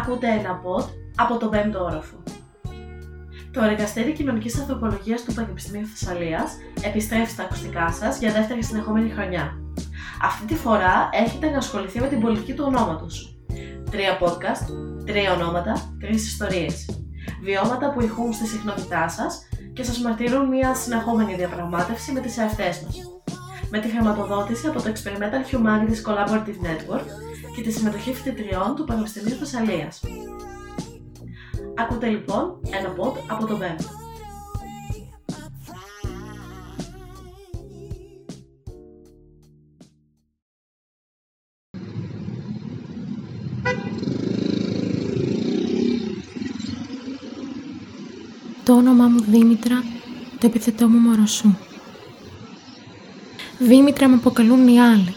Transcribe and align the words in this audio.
Ακούτε 0.00 0.28
ένα 0.28 0.60
pod 0.64 0.84
από 1.16 1.36
τον 1.36 1.50
5ο 1.52 1.80
όροφο. 1.80 2.22
Το 3.52 3.62
Εργαστήρι 3.62 4.12
Κοινωνικής 4.12 4.58
Ανθρωπολογίας 4.58 5.22
του 5.24 5.34
Πανεπιστημίου 5.34 5.86
Θεσσαλίας 5.86 6.52
επιστρέφει 6.84 7.30
στα 7.30 7.42
ακουστικά 7.42 7.92
σας 7.92 8.18
για 8.18 8.32
δεύτερη 8.32 8.62
συνεχόμενη 8.64 9.10
χρονιά. 9.10 9.52
Αυτή 10.22 10.46
τη 10.46 10.54
φορά 10.54 11.08
έχετε 11.12 11.50
να 11.50 11.56
ασχοληθεί 11.56 12.00
με 12.00 12.06
την 12.06 12.20
πολιτική 12.20 12.54
του 12.54 12.64
ονόματος. 12.66 13.38
Τρία 13.90 14.18
podcast, 14.20 14.66
τρία 15.06 15.32
ονόματα, 15.32 15.94
τρεις 16.00 16.26
ιστορίες. 16.26 16.86
Βιώματα 17.42 17.92
που 17.92 18.02
ηχούν 18.02 18.32
στη 18.32 18.46
συχνότητά 18.46 19.08
σας 19.08 19.48
και 19.72 19.82
σας 19.82 20.00
μαρτυρούν 20.00 20.48
μια 20.48 20.74
συνεχόμενη 20.74 21.34
διαπραγμάτευση 21.34 22.12
με 22.12 22.20
τις 22.20 22.38
εαυτές 22.38 22.82
μας. 22.82 22.96
Με 23.70 23.78
τη 23.78 23.88
χρηματοδότηση 23.88 24.66
από 24.66 24.82
το 24.82 24.92
Experimental 24.92 25.54
Humanities 25.54 26.10
Collaborative 26.10 26.60
Network 26.66 27.06
και 27.54 27.62
τη 27.62 27.72
συμμετοχή 27.72 28.14
φοιτητριών 28.14 28.74
του 28.76 28.84
Πανεπιστημίου 28.84 29.36
Θεσσαλίας. 29.36 30.00
Ακούτε 31.76 32.06
λοιπόν 32.06 32.60
ένα 32.70 32.94
pod 32.96 33.18
από 33.28 33.46
το 33.46 33.56
Βέμπ. 33.56 33.78
Το 48.64 48.72
όνομά 48.72 49.08
μου 49.08 49.20
Δήμητρα, 49.20 49.82
το 50.38 50.46
επιθετό 50.46 50.88
μου 50.88 50.98
Μωροσού. 50.98 51.54
Δήμητρα 53.58 54.08
με 54.08 54.14
αποκαλούν 54.14 54.68
οι 54.68 54.80
άλλοι. 54.80 55.14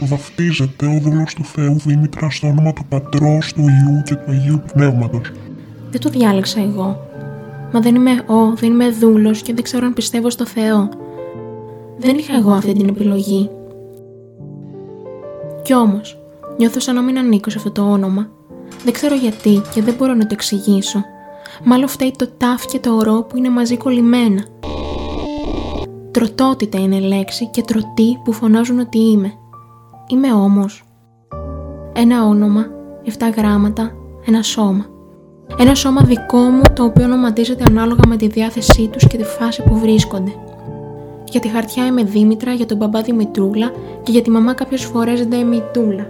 Βαφτίζεται 0.00 0.86
ο 0.86 0.98
δούλος 1.02 1.34
του 1.34 1.44
Θεού 1.44 1.76
Δήμητρα 1.78 2.30
στο 2.30 2.46
όνομα 2.46 2.72
του 2.72 2.84
Πατρός, 2.88 3.52
του 3.52 3.60
Ιού 3.60 4.02
και 4.04 4.14
του 4.14 4.30
Αγίου 4.30 4.62
Πνεύματος. 4.72 5.32
Δεν 5.90 6.00
το 6.00 6.08
διάλεξα 6.08 6.60
εγώ. 6.60 7.06
Μα 7.72 7.80
δεν 7.80 7.94
είμαι 7.94 8.10
ο, 8.10 8.54
δεν 8.54 8.70
είμαι 8.70 8.90
δούλος 8.90 9.42
και 9.42 9.54
δεν 9.54 9.64
ξέρω 9.64 9.86
αν 9.86 9.92
πιστεύω 9.92 10.30
στο 10.30 10.46
Θεό. 10.46 10.88
Δεν 11.98 12.18
είχα 12.18 12.36
εγώ 12.36 12.50
αυτή 12.50 12.72
την 12.72 12.88
επιλογή. 12.88 13.50
Κι 15.62 15.74
όμως, 15.74 16.18
νιώθω 16.58 16.80
σαν 16.80 16.94
να 16.94 17.02
μην 17.02 17.18
ανήκω 17.18 17.50
σε 17.50 17.58
αυτό 17.58 17.70
το 17.70 17.82
όνομα. 17.82 18.28
Δεν 18.84 18.92
ξέρω 18.92 19.14
γιατί 19.14 19.62
και 19.74 19.82
δεν 19.82 19.94
μπορώ 19.94 20.14
να 20.14 20.26
το 20.26 20.30
εξηγήσω. 20.32 21.04
Μάλλον 21.64 21.88
φταίει 21.88 22.14
το 22.18 22.28
τάφ 22.36 22.66
και 22.66 22.78
το 22.78 22.90
ορό 22.94 23.22
που 23.22 23.36
είναι 23.36 23.50
μαζί 23.50 23.76
κολλημένα. 23.76 24.44
Τροτότητα 26.10 26.78
είναι 26.78 27.00
λέξη 27.00 27.46
και 27.50 27.62
τρωτή 27.62 28.18
που 28.24 28.32
φωνάζουν 28.32 28.78
ότι 28.78 28.98
είμαι. 28.98 29.32
Είμαι 30.06 30.32
όμως. 30.32 30.84
Ένα 31.92 32.24
όνομα, 32.24 32.66
7 33.04 33.10
γράμματα, 33.36 33.92
ένα 34.26 34.42
σώμα. 34.42 34.86
Ένα 35.58 35.74
σώμα 35.74 36.02
δικό 36.02 36.38
μου 36.38 36.62
το 36.72 36.84
οποίο 36.84 37.04
ονοματίζεται 37.04 37.64
ανάλογα 37.68 38.02
με 38.08 38.16
τη 38.16 38.26
διάθεσή 38.26 38.88
τους 38.88 39.06
και 39.06 39.16
τη 39.16 39.24
φάση 39.24 39.62
που 39.62 39.78
βρίσκονται. 39.78 40.32
Για 41.30 41.40
τη 41.40 41.48
χαρτιά 41.48 41.86
είμαι 41.86 42.02
Δήμητρα, 42.02 42.52
για 42.52 42.66
τον 42.66 42.76
μπαμπά 42.76 43.00
Δημητρούλα 43.00 43.70
και 44.02 44.12
για 44.12 44.22
τη 44.22 44.30
μαμά 44.30 44.54
κάποιες 44.54 44.84
φορές 44.84 45.26
Δεμητούλα. 45.26 46.06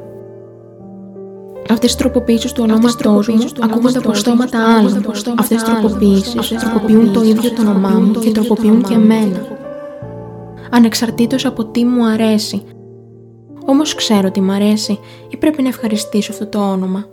Αυτές 1.70 1.90
τις 1.90 1.96
τροποποιήσεις 1.96 2.52
του 2.52 2.62
ονόματός 2.62 3.28
μου 3.28 3.44
ακούγονται 3.60 3.98
από 3.98 4.14
στόματα 4.14 4.58
άλλων. 4.76 5.06
Αυτές 5.38 5.62
τις 5.62 5.72
τροποποιήσεις 5.72 6.48
τροποποιούν 6.48 7.12
το 7.12 7.22
ίδιο 7.22 7.50
το 7.50 7.60
όνομά 7.60 7.88
μου 7.88 8.10
και 8.10 8.30
τροποποιούν 8.30 8.82
και 8.82 8.94
εμένα. 8.94 9.46
Ανεξαρτήτως 10.70 11.46
από 11.46 11.64
τι 11.64 11.84
μου 11.84 12.06
αρέσει. 12.06 12.62
Όμως 13.64 13.94
ξέρω 13.94 14.30
τι 14.30 14.40
μου 14.40 14.52
αρέσει 14.52 14.98
ή 15.28 15.36
πρέπει 15.36 15.62
να 15.62 15.68
ευχαριστήσω 15.68 16.32
αυτό 16.32 16.46
το 16.46 16.70
όνομα. 16.70 17.04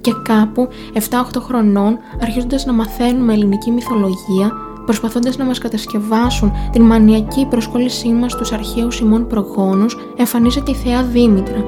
Και 0.00 0.12
κάπου 0.22 0.68
7-8 0.94 0.98
χρονών, 1.40 1.98
αρχίζοντας 2.22 2.66
να 2.66 2.72
μαθαίνουμε 2.72 3.32
ελληνική 3.32 3.70
μυθολογία, 3.70 4.52
προσπαθώντας 4.84 5.36
να 5.36 5.44
μας 5.44 5.58
κατασκευάσουν 5.58 6.52
την 6.72 6.82
μανιακή 6.82 7.46
προσκόλλησή 7.46 8.08
μας 8.08 8.32
στους 8.32 8.52
αρχαίους 8.52 9.00
ημών 9.00 9.26
προγόνους, 9.26 9.96
εμφανίζεται 10.16 10.70
η 10.70 10.74
θεά 10.74 11.02
Δήμητρα. 11.02 11.64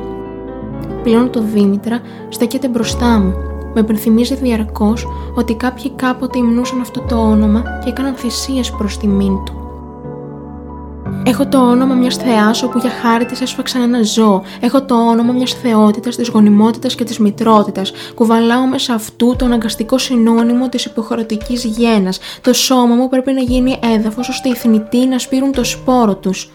Πλέον 1.03 1.31
το 1.31 1.41
Δήμητρα 1.43 2.01
στέκεται 2.29 2.69
μπροστά 2.69 3.19
μου. 3.19 3.33
Με 3.75 3.81
υπενθυμίζει 3.81 4.35
διαρκώς 4.35 5.07
ότι 5.35 5.55
κάποιοι 5.55 5.91
κάποτε 5.91 6.39
υμνούσαν 6.39 6.81
αυτό 6.81 7.01
το 7.01 7.17
όνομα 7.17 7.63
και 7.85 7.89
έκαναν 7.89 8.15
θυσίες 8.15 8.71
προς 8.71 8.99
τιμήν 8.99 9.45
του. 9.45 9.58
Έχω 11.29 11.47
το 11.47 11.59
όνομα 11.59 11.95
μιας 11.95 12.17
θεάς 12.17 12.63
όπου 12.63 12.79
για 12.79 12.91
χάρη 12.91 13.25
της 13.25 13.41
έσφαξαν 13.41 13.83
ένα 13.83 14.03
ζώο. 14.03 14.43
Έχω 14.61 14.83
το 14.83 14.95
όνομα 14.95 15.33
μιας 15.33 15.53
θεότητας 15.53 16.17
της 16.17 16.29
γονιμότητας 16.29 16.95
και 16.95 17.05
της 17.05 17.19
μητρότητας. 17.19 17.93
Κουβαλάω 18.15 18.67
μέσα 18.67 18.95
αυτού 18.95 19.37
το 19.39 19.45
αναγκαστικό 19.45 19.99
συνώνυμο 19.99 20.69
της 20.69 20.85
υποχρεωτικής 20.85 21.65
γέννα. 21.65 22.13
Το 22.41 22.53
σώμα 22.53 22.95
μου 22.95 23.09
πρέπει 23.09 23.33
να 23.33 23.41
γίνει 23.41 23.79
έδαφος 23.97 24.29
ώστε 24.29 24.49
οι 24.49 24.55
θνητοί 24.55 25.07
να 25.07 25.19
σπείρουν 25.19 25.53
το 25.53 25.65
σπόρο 25.65 26.15
τους. 26.15 26.51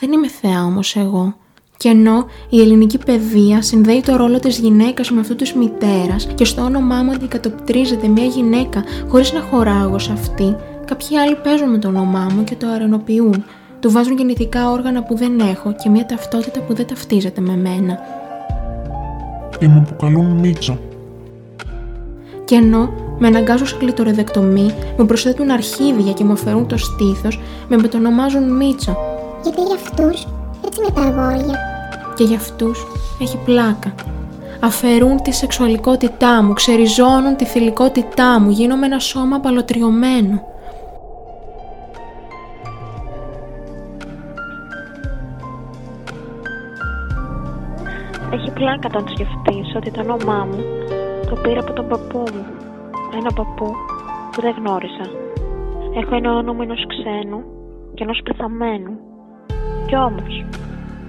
Δεν 0.00 0.12
είμαι 0.12 0.28
θεά 0.28 0.64
όμως 0.64 0.96
εγώ. 0.96 1.34
Και 1.76 1.88
ενώ 1.88 2.26
η 2.48 2.60
ελληνική 2.60 2.98
παιδεία 2.98 3.62
συνδέει 3.62 4.00
το 4.00 4.16
ρόλο 4.16 4.38
της 4.38 4.58
γυναίκας 4.58 5.10
με 5.10 5.20
αυτού 5.20 5.34
της 5.34 5.52
μητέρας 5.52 6.28
και 6.34 6.44
στο 6.44 6.62
όνομά 6.62 7.02
μου 7.02 7.10
αντικατοπτρίζεται 7.10 8.06
μια 8.08 8.24
γυναίκα 8.24 8.84
χωρίς 9.08 9.32
να 9.32 9.40
χωράω 9.40 9.98
σε 9.98 10.12
αυτή, 10.12 10.56
Κάποιοι 10.84 11.18
άλλοι 11.18 11.34
παίζουν 11.34 11.70
με 11.70 11.78
το 11.78 11.88
όνομά 11.88 12.26
μου 12.36 12.44
και 12.44 12.54
το 12.54 12.68
αρενοποιούν. 12.68 13.44
Του 13.80 13.90
βάζουν 13.90 14.16
γεννητικά 14.16 14.70
όργανα 14.70 15.02
που 15.02 15.16
δεν 15.16 15.38
έχω 15.38 15.74
και 15.82 15.88
μια 15.88 16.06
ταυτότητα 16.06 16.60
που 16.60 16.74
δεν 16.74 16.86
ταυτίζεται 16.86 17.40
με 17.40 17.56
μένα. 17.56 17.98
Και 19.58 19.68
με 19.68 19.84
αποκαλούν 19.86 20.26
Μίτσα. 20.26 20.78
Και 22.44 22.54
ενώ 22.54 22.92
με 23.18 23.26
αναγκάζουν 23.26 23.66
σε 23.66 23.76
κλειτορεδεκτομή, 23.76 24.74
με 24.96 25.04
προσθέτουν 25.04 25.50
αρχίδια 25.50 26.12
και 26.12 26.24
μου 26.24 26.32
αφαιρούν 26.32 26.66
το 26.66 26.76
στήθος, 26.76 27.40
με 27.68 27.76
μετονομάζουν 27.76 28.56
Μίτσο. 28.56 28.96
Γιατί 29.42 29.60
για 29.60 29.74
αυτούς 29.74 30.26
έτσι 30.66 30.80
με 30.80 30.90
τα 30.90 31.00
αγόρια. 31.00 31.58
Και 32.16 32.24
για 32.24 32.36
αυτούς 32.36 32.86
έχει 33.20 33.38
πλάκα. 33.44 33.94
Αφαιρούν 34.60 35.22
τη 35.22 35.32
σεξουαλικότητά 35.32 36.42
μου, 36.42 36.52
ξεριζώνουν 36.52 37.36
τη 37.36 37.44
θηλυκότητά 37.44 38.40
μου, 38.40 38.50
γίνομαι 38.50 38.86
ένα 38.86 38.98
σώμα 38.98 39.40
παλωτριωμένο. 39.40 40.51
Έχει 48.34 48.50
πλάκα 48.52 48.88
όταν 48.92 49.04
σκεφτείς 49.08 49.74
ότι 49.76 49.90
το 49.90 50.00
όνομά 50.00 50.46
μου 50.50 50.62
το 51.28 51.34
πήρα 51.42 51.60
από 51.60 51.72
τον 51.72 51.88
παππού 51.88 52.18
μου. 52.18 52.44
Ένα 53.18 53.30
παππού 53.34 53.66
που 54.32 54.40
δεν 54.40 54.54
γνώρισα. 54.58 55.06
Έχω 56.00 56.14
ένα 56.14 56.32
όνομα 56.34 56.62
ενός 56.62 56.84
ξένου 56.86 57.40
και 57.94 58.02
ενός 58.02 58.20
πεθαμένου. 58.24 58.94
Κι 59.86 59.96
όμως, 59.96 60.44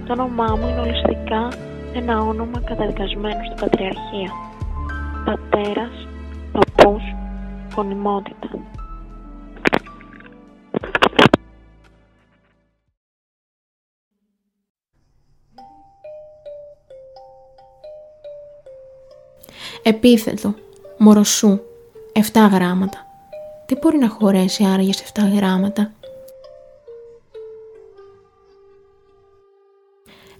το 0.06 0.12
όνομά 0.12 0.48
μου 0.56 0.68
είναι 0.68 0.80
ολιστικά 0.80 1.48
ένα 1.94 2.20
όνομα 2.20 2.60
καταδικασμένο 2.64 3.42
στην 3.44 3.58
Πατριαρχία. 3.60 4.30
Πατέρας, 5.24 5.94
παππούς, 6.52 7.02
γονιμότητα. 7.76 8.48
Επίθετο. 19.86 20.54
Μοροσού. 20.96 21.58
7 22.12 22.20
γράμματα. 22.52 23.06
Τι 23.66 23.74
μπορεί 23.74 23.98
να 23.98 24.08
χωρέσει 24.08 24.64
άραγε 24.64 24.92
σε 24.92 25.04
7 25.14 25.20
γράμματα; 25.34 25.92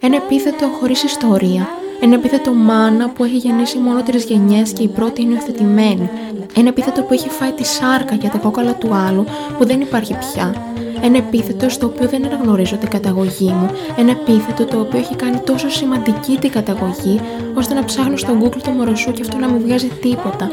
Ένα 0.01 0.17
επίθετο 0.17 0.67
χωρίς 0.67 1.03
ιστορία. 1.03 1.69
Ένα 2.01 2.15
επίθετο 2.15 2.53
μάνα 2.53 3.09
που 3.09 3.25
έχει 3.25 3.37
γεννήσει 3.37 3.79
μόνο 3.79 4.03
τρεις 4.03 4.25
γενιές 4.25 4.73
και 4.73 4.83
η 4.83 4.89
πρώτη 4.89 5.23
είναι 5.23 5.33
υιοθετημένη. 5.33 6.11
Ένα 6.57 6.69
επίθετο 6.69 7.03
που 7.03 7.13
έχει 7.13 7.29
φάει 7.29 7.53
τη 7.53 7.65
σάρκα 7.65 8.15
για 8.15 8.31
τα 8.31 8.39
κόκαλα 8.39 8.75
του 8.75 8.95
άλλου 8.95 9.25
που 9.59 9.67
δεν 9.67 9.81
υπάρχει 9.81 10.17
πια. 10.19 10.75
Ένα 11.07 11.17
επίθετο 11.17 11.69
στο 11.69 11.87
οποίο 11.87 12.09
δεν 12.09 12.25
αναγνωρίζω 12.25 12.77
την 12.77 12.89
καταγωγή 12.89 13.49
μου. 13.49 13.71
Ένα 13.97 14.11
επίθετο 14.11 14.65
το 14.65 14.81
οποίο 14.81 14.99
έχει 14.99 15.17
κάνει 15.17 15.39
τόσο 15.39 15.69
σημαντική 15.69 16.39
την 16.41 16.51
καταγωγή, 16.51 17.21
ώστε 17.55 17.75
να 17.75 17.85
ψάχνω 17.85 18.17
στο 18.17 18.39
Google 18.43 18.61
το 18.63 18.71
μωροσού 18.71 19.13
και 19.13 19.23
αυτό 19.23 19.39
να 19.39 19.49
μην 19.49 19.61
βγάζει 19.61 19.89
τίποτα. 19.89 20.51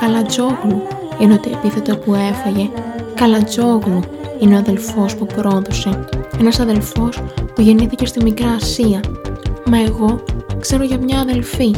Καλατζόγλου 0.00 0.82
είναι 1.18 1.36
το 1.36 1.50
επίθετο 1.52 1.96
που 1.96 2.14
έφαγε. 2.14 2.70
Καλατζόγλου 3.14 4.00
είναι 4.38 4.54
ο 4.54 4.58
αδελφός 4.58 5.16
που 5.16 5.26
πρόδωσε. 5.26 6.04
Ένας 6.40 6.60
αδελφός 6.60 7.22
που 7.54 7.60
γεννήθηκε 7.60 8.06
στη 8.06 8.22
Μικρά 8.22 8.50
Ασία. 8.50 9.00
Μα 9.64 9.82
εγώ 9.82 10.20
ξέρω 10.60 10.84
για 10.84 10.98
μια 10.98 11.18
αδελφή. 11.18 11.74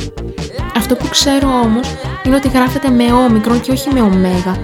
Αυτό 0.76 0.94
που 0.94 1.08
ξέρω 1.08 1.48
όμως 1.64 1.94
είναι 2.24 2.36
ότι 2.36 2.48
γράφεται 2.48 2.90
με 2.90 3.12
όμικρον 3.12 3.60
και 3.60 3.70
όχι 3.70 3.92
με 3.92 4.00
ωμέγα. 4.00 4.56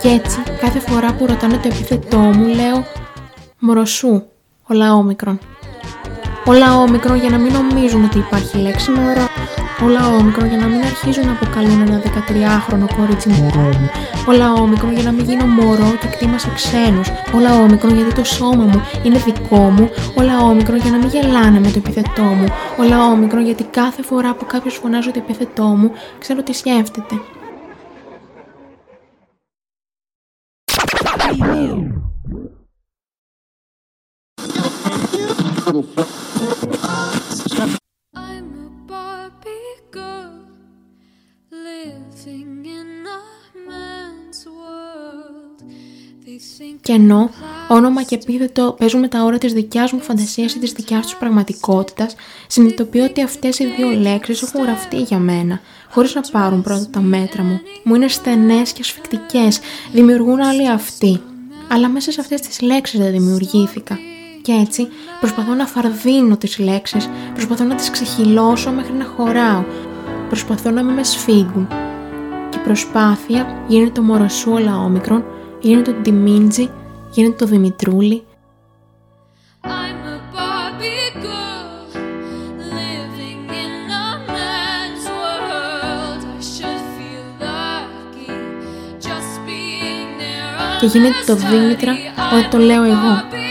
Και 0.00 0.08
έτσι 0.08 0.38
κάθε 0.60 0.78
φορά 0.78 1.12
που 1.12 1.26
ρωτάνε 1.26 1.56
το 1.56 1.68
επίθετό 1.68 2.18
μου 2.18 2.46
λέω 2.46 2.84
«Μωροσού, 3.58 4.22
ο 4.66 4.74
λαόμικρον». 4.74 5.38
Όλα 6.44 6.76
όμικρο 6.76 7.14
για 7.14 7.30
να 7.30 7.38
μην 7.38 7.52
νομίζουν 7.52 8.04
ότι 8.04 8.18
υπάρχει 8.18 8.58
λέξη 8.58 8.90
Μωρό. 8.90 9.28
Όλα 9.84 10.08
όμικρο 10.08 10.46
για 10.46 10.56
να 10.56 10.66
μην 10.66 10.80
αρχίζουν 10.80 11.26
να 11.26 11.32
αποκαλούν 11.32 11.80
ένα 11.80 12.02
13χρονο 12.04 12.86
κορίτσι 12.96 13.28
μωρό 13.28 13.68
μου. 13.78 13.90
Όλα 14.28 14.52
όμικρο 14.52 14.90
για 14.90 15.02
να 15.02 15.12
μην 15.12 15.24
γίνω 15.24 15.46
μωρό 15.46 15.90
και 16.00 16.06
κτήμα 16.06 16.38
σε 16.38 16.50
ξένου. 16.54 17.00
Όλα 17.34 17.54
όμικρο 17.54 17.90
γιατί 17.90 18.14
το 18.14 18.24
σώμα 18.24 18.64
μου 18.64 18.82
είναι 19.02 19.18
δικό 19.18 19.56
μου. 19.56 19.90
Όλα 20.14 20.42
όμικρο 20.42 20.76
για 20.76 20.90
να 20.90 20.96
μην 20.96 21.08
γελάνε 21.08 21.60
με 21.60 21.70
το 21.70 21.78
επιθετό 21.84 22.22
μου. 22.22 22.46
Όλα 22.78 23.06
όμικρο 23.06 23.40
γιατί 23.40 23.64
κάθε 23.64 24.02
φορά 24.02 24.34
που 24.34 24.46
κάποιος 24.46 24.74
φωνάζει 24.74 25.10
το 25.10 25.18
επιθετό 25.18 25.64
μου, 25.64 25.90
ξέρω 26.18 26.42
τι 26.42 26.52
σκέφτεται. 26.52 27.14
Και 46.80 46.92
ενώ 46.92 47.30
όνομα 47.68 48.02
και 48.02 48.14
επίθετο 48.14 48.74
παίζουν 48.78 49.00
με 49.00 49.08
τα 49.08 49.22
ώρα 49.22 49.38
της 49.38 49.52
δικιάς 49.52 49.92
μου 49.92 50.00
φαντασίας 50.00 50.54
ή 50.54 50.58
της 50.58 50.72
δικιάς 50.72 51.06
τους 51.06 51.16
πραγματικότητας, 51.16 52.14
συνειδητοποιώ 52.46 53.04
ότι 53.04 53.22
αυτές 53.22 53.58
οι 53.58 53.66
δύο 53.66 53.90
λέξεις 53.90 54.42
έχουν 54.42 54.62
γραφτεί 54.62 55.00
για 55.00 55.18
μένα, 55.18 55.60
χωρίς 55.90 56.14
να 56.14 56.20
πάρουν 56.20 56.62
πρώτα 56.62 56.88
τα 56.90 57.00
μέτρα 57.00 57.42
μου. 57.42 57.60
Μου 57.84 57.94
είναι 57.94 58.08
στενές 58.08 58.72
και 58.72 58.80
ασφικτικές, 58.80 59.60
δημιουργούν 59.92 60.40
άλλοι 60.40 60.68
αυτοί. 60.68 61.20
Αλλά 61.68 61.88
μέσα 61.88 62.12
σε 62.12 62.20
αυτές 62.20 62.40
τις 62.40 62.60
λέξεις 62.60 63.00
δεν 63.00 63.10
δημιουργήθηκα. 63.10 63.98
Και 64.46 64.52
έτσι 64.52 64.88
προσπαθώ 65.20 65.54
να 65.54 65.66
φαρδίνω 65.66 66.36
τις 66.36 66.58
λέξεις, 66.58 67.08
προσπαθώ 67.32 67.64
να 67.64 67.74
τις 67.74 67.90
ξεχυλώσω 67.90 68.70
μέχρι 68.70 68.92
να 68.92 69.04
χωράω, 69.04 69.64
προσπαθώ 70.28 70.70
να 70.70 70.82
μην 70.82 70.94
με 70.94 71.02
σφίγγουν. 71.02 71.68
Και 72.50 72.58
η 72.58 72.60
προσπάθεια 72.64 73.64
γίνεται 73.66 73.90
το 73.90 74.02
μωροσούλα 74.02 74.76
όμικρον, 74.76 75.24
γίνεται 75.60 75.92
το 75.92 75.98
Ντιμίντζι, 76.00 76.70
γίνεται 77.10 77.36
το 77.36 77.46
Δημητρούλη, 77.46 78.22
I'm 79.62 79.68
a 80.14 80.18
Barbie 80.34 81.10
girl 81.26 81.68
living 82.78 83.42
in 83.64 83.74
a 84.04 84.08
man's 84.34 85.06
world. 85.20 86.20
I 86.36 86.40
should 86.52 86.82
feel 86.96 87.26
lucky 87.46 88.28
just 89.06 89.32
being 89.46 90.10
there. 90.20 90.78
και 90.80 90.86
γίνεται 90.86 91.24
το 91.26 91.34
Δήμητρα 91.34 91.92
όταν 92.32 92.50
το 92.50 92.58
λέω 92.58 92.82
εγώ. 92.82 93.44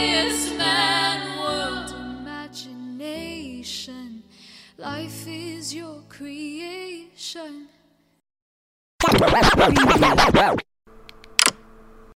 In 0.00 0.28
this 0.28 0.52
man 0.56 1.38
world. 1.38 1.94
Imagination, 2.20 4.22
life 4.78 5.26
is 5.28 5.74
your 5.74 6.00
creation. 6.08 7.68